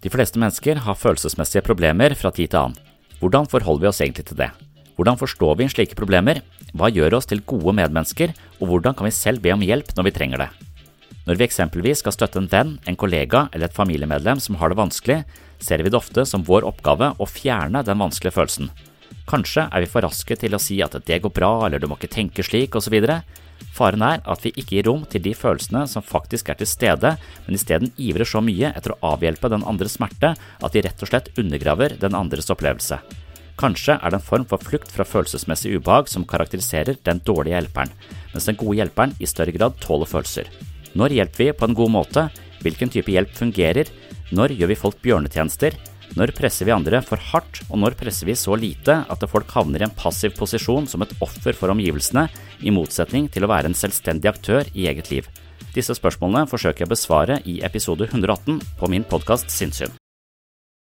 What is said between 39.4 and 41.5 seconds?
grad tåler følelser. Når hjelper